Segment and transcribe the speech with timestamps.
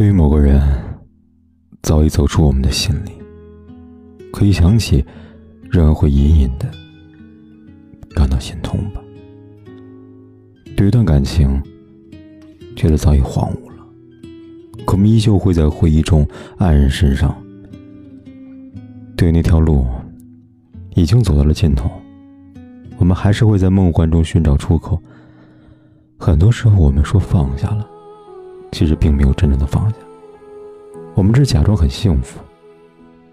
[0.00, 0.58] 对于某个人
[1.82, 3.10] 早已走出我们的心里，
[4.32, 5.04] 可以想起，
[5.70, 6.66] 仍然会隐隐的
[8.14, 9.02] 感到心痛吧。
[10.74, 11.62] 对一段感情，
[12.74, 13.84] 觉得早已荒芜了，
[14.86, 16.26] 可我们依旧会在回忆中
[16.56, 17.36] 黯然神伤。
[19.14, 19.86] 对于那条路
[20.94, 21.90] 已经走到了尽头，
[22.96, 24.98] 我们还是会在梦幻中寻找出口。
[26.16, 27.86] 很多时候，我们说放下了。
[28.72, 29.96] 其实并没有真正的放下，
[31.14, 32.40] 我们只是假装很幸福，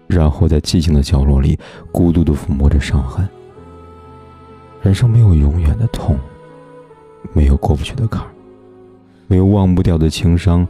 [0.06, 1.58] 然后在寂静的角落里
[1.92, 3.26] 孤独的抚摸着伤痕。
[4.82, 6.18] 人生没有永远的痛，
[7.32, 8.24] 没有过不去的坎，
[9.26, 10.66] 没有忘不掉的情伤。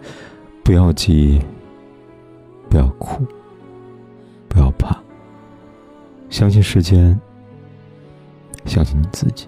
[0.65, 1.41] 不要急，
[2.69, 3.25] 不要哭，
[4.49, 4.95] 不要怕。
[6.29, 7.19] 相信时间，
[8.67, 9.47] 相信你自己，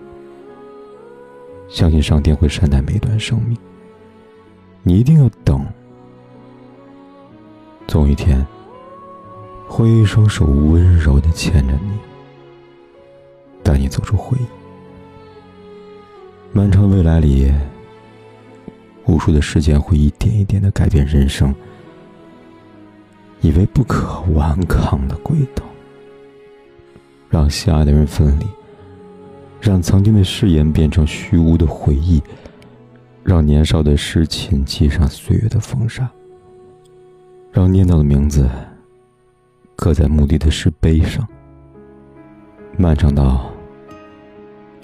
[1.68, 3.54] 相信上天会善待每段生命。
[4.82, 5.64] 你一定要等，
[7.86, 8.44] 总有一天，
[9.68, 11.98] 会一双手温柔的牵着你，
[13.62, 14.46] 带你走出回忆。
[16.52, 17.52] 漫长的未来里，
[19.04, 21.54] 无数的时间会一点一点的改变人生，
[23.42, 25.62] 以为不可顽抗的轨道，
[27.28, 28.46] 让心爱的人分离，
[29.60, 32.22] 让曾经的誓言变成虚无的回忆。
[33.22, 36.10] 让年少的诗情系上岁月的风沙，
[37.52, 38.48] 让念叨的名字
[39.76, 41.26] 刻在墓地的石碑上。
[42.76, 43.50] 漫长到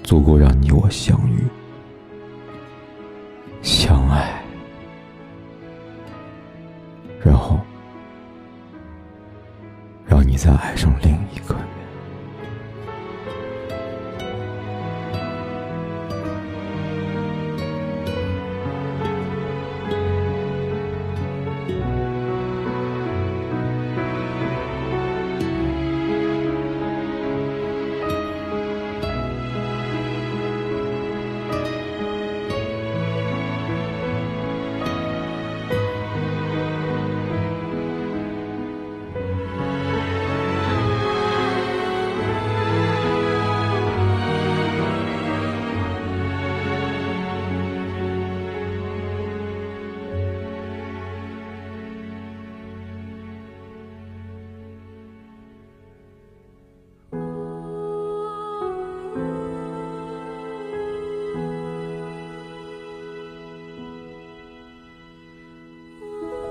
[0.02, 1.38] 足够让你我相遇、
[3.62, 4.42] 相爱，
[7.24, 7.58] 然后
[10.04, 11.56] 让你再爱上另一个。